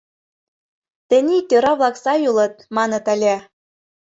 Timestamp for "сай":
2.03-2.19